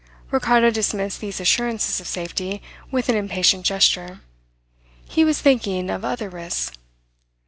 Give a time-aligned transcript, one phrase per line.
[0.31, 4.21] Ricardo dismissed these assurances of safety with an impatient gesture.
[5.07, 6.75] He was thinking of other risks.